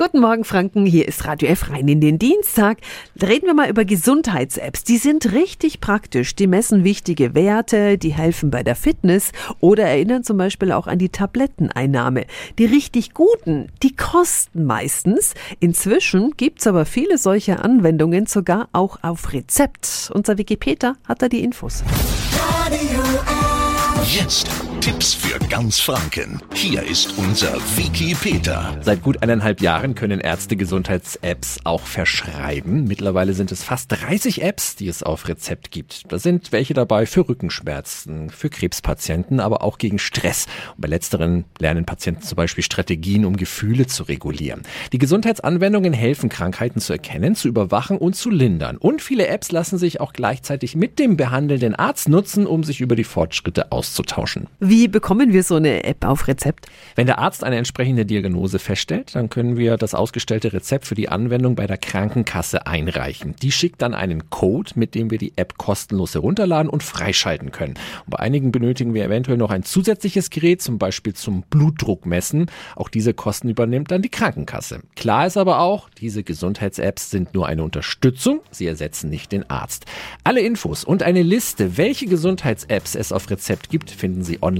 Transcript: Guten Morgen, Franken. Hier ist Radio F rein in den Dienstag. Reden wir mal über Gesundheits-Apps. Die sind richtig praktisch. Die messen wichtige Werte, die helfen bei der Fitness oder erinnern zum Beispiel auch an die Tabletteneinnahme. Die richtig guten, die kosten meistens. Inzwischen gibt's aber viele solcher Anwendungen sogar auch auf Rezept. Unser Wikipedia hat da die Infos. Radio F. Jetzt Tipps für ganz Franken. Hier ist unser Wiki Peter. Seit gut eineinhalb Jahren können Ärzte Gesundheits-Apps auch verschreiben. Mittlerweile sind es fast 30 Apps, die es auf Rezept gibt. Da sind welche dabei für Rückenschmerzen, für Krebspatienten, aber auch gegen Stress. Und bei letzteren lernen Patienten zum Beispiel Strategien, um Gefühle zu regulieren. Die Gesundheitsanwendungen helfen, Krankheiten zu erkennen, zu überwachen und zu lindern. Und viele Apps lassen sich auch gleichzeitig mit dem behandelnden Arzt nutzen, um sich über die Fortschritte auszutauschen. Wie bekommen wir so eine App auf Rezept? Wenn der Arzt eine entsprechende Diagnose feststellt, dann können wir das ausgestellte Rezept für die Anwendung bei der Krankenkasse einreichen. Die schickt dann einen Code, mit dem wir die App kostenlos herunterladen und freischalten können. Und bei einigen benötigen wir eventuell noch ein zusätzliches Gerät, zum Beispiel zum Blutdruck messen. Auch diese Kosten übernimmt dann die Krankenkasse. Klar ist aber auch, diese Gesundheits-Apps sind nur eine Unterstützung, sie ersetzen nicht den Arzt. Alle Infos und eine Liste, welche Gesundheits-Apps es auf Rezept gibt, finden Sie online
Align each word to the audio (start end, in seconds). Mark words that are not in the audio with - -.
Guten 0.00 0.20
Morgen, 0.20 0.44
Franken. 0.44 0.86
Hier 0.86 1.06
ist 1.06 1.26
Radio 1.26 1.50
F 1.50 1.68
rein 1.68 1.86
in 1.86 2.00
den 2.00 2.18
Dienstag. 2.18 2.78
Reden 3.20 3.44
wir 3.44 3.52
mal 3.52 3.68
über 3.68 3.84
Gesundheits-Apps. 3.84 4.82
Die 4.82 4.96
sind 4.96 5.32
richtig 5.32 5.82
praktisch. 5.82 6.34
Die 6.34 6.46
messen 6.46 6.84
wichtige 6.84 7.34
Werte, 7.34 7.98
die 7.98 8.14
helfen 8.14 8.50
bei 8.50 8.62
der 8.62 8.76
Fitness 8.76 9.32
oder 9.60 9.84
erinnern 9.84 10.24
zum 10.24 10.38
Beispiel 10.38 10.72
auch 10.72 10.86
an 10.86 10.98
die 10.98 11.10
Tabletteneinnahme. 11.10 12.24
Die 12.58 12.64
richtig 12.64 13.12
guten, 13.12 13.66
die 13.82 13.94
kosten 13.94 14.64
meistens. 14.64 15.34
Inzwischen 15.58 16.30
gibt's 16.38 16.66
aber 16.66 16.86
viele 16.86 17.18
solcher 17.18 17.62
Anwendungen 17.62 18.24
sogar 18.24 18.70
auch 18.72 19.00
auf 19.02 19.34
Rezept. 19.34 20.10
Unser 20.14 20.38
Wikipedia 20.38 20.94
hat 21.06 21.20
da 21.20 21.28
die 21.28 21.44
Infos. 21.44 21.84
Radio 22.32 23.02
F. 23.02 24.18
Jetzt 24.18 24.48
Tipps 24.80 25.12
für 25.12 25.38
ganz 25.50 25.78
Franken. 25.78 26.40
Hier 26.54 26.82
ist 26.82 27.12
unser 27.18 27.54
Wiki 27.76 28.14
Peter. 28.14 28.78
Seit 28.80 29.02
gut 29.02 29.22
eineinhalb 29.22 29.60
Jahren 29.60 29.94
können 29.94 30.20
Ärzte 30.20 30.56
Gesundheits-Apps 30.56 31.60
auch 31.64 31.82
verschreiben. 31.82 32.84
Mittlerweile 32.84 33.34
sind 33.34 33.52
es 33.52 33.62
fast 33.62 33.92
30 33.92 34.40
Apps, 34.40 34.76
die 34.76 34.88
es 34.88 35.02
auf 35.02 35.28
Rezept 35.28 35.70
gibt. 35.70 36.10
Da 36.10 36.18
sind 36.18 36.52
welche 36.52 36.72
dabei 36.72 37.04
für 37.04 37.28
Rückenschmerzen, 37.28 38.30
für 38.30 38.48
Krebspatienten, 38.48 39.38
aber 39.38 39.62
auch 39.62 39.76
gegen 39.76 39.98
Stress. 39.98 40.46
Und 40.76 40.80
bei 40.80 40.88
letzteren 40.88 41.44
lernen 41.58 41.84
Patienten 41.84 42.22
zum 42.22 42.36
Beispiel 42.36 42.64
Strategien, 42.64 43.26
um 43.26 43.36
Gefühle 43.36 43.86
zu 43.86 44.04
regulieren. 44.04 44.62
Die 44.94 44.98
Gesundheitsanwendungen 44.98 45.92
helfen, 45.92 46.30
Krankheiten 46.30 46.80
zu 46.80 46.94
erkennen, 46.94 47.34
zu 47.34 47.48
überwachen 47.48 47.98
und 47.98 48.16
zu 48.16 48.30
lindern. 48.30 48.78
Und 48.78 49.02
viele 49.02 49.26
Apps 49.26 49.52
lassen 49.52 49.76
sich 49.76 50.00
auch 50.00 50.14
gleichzeitig 50.14 50.74
mit 50.74 50.98
dem 50.98 51.18
behandelnden 51.18 51.74
Arzt 51.74 52.08
nutzen, 52.08 52.46
um 52.46 52.64
sich 52.64 52.80
über 52.80 52.96
die 52.96 53.04
Fortschritte 53.04 53.72
auszutauschen. 53.72 54.46
Wie 54.70 54.86
bekommen 54.86 55.32
wir 55.32 55.42
so 55.42 55.56
eine 55.56 55.82
App 55.82 56.04
auf 56.04 56.28
Rezept? 56.28 56.68
Wenn 56.94 57.08
der 57.08 57.18
Arzt 57.18 57.42
eine 57.42 57.56
entsprechende 57.56 58.06
Diagnose 58.06 58.60
feststellt, 58.60 59.16
dann 59.16 59.28
können 59.28 59.56
wir 59.56 59.76
das 59.76 59.96
ausgestellte 59.96 60.52
Rezept 60.52 60.86
für 60.86 60.94
die 60.94 61.08
Anwendung 61.08 61.56
bei 61.56 61.66
der 61.66 61.76
Krankenkasse 61.76 62.68
einreichen. 62.68 63.34
Die 63.42 63.50
schickt 63.50 63.82
dann 63.82 63.94
einen 63.94 64.30
Code, 64.30 64.70
mit 64.76 64.94
dem 64.94 65.10
wir 65.10 65.18
die 65.18 65.32
App 65.34 65.58
kostenlos 65.58 66.14
herunterladen 66.14 66.70
und 66.70 66.84
freischalten 66.84 67.50
können. 67.50 67.74
Und 68.06 68.10
bei 68.10 68.20
einigen 68.20 68.52
benötigen 68.52 68.94
wir 68.94 69.04
eventuell 69.04 69.38
noch 69.38 69.50
ein 69.50 69.64
zusätzliches 69.64 70.30
Gerät, 70.30 70.62
zum 70.62 70.78
Beispiel 70.78 71.14
zum 71.14 71.42
Blutdruck 71.50 72.06
messen. 72.06 72.46
Auch 72.76 72.90
diese 72.90 73.12
Kosten 73.12 73.48
übernimmt 73.48 73.90
dann 73.90 74.02
die 74.02 74.08
Krankenkasse. 74.08 74.82
Klar 74.94 75.26
ist 75.26 75.36
aber 75.36 75.58
auch, 75.58 75.90
diese 75.98 76.22
Gesundheits-Apps 76.22 77.10
sind 77.10 77.34
nur 77.34 77.48
eine 77.48 77.64
Unterstützung, 77.64 78.38
sie 78.52 78.68
ersetzen 78.68 79.10
nicht 79.10 79.32
den 79.32 79.50
Arzt. 79.50 79.86
Alle 80.22 80.42
Infos 80.42 80.84
und 80.84 81.02
eine 81.02 81.22
Liste, 81.22 81.76
welche 81.76 82.06
Gesundheits-Apps 82.06 82.94
es 82.94 83.10
auf 83.10 83.28
Rezept 83.30 83.68
gibt, 83.70 83.90
finden 83.90 84.22
Sie 84.22 84.40
online 84.40 84.59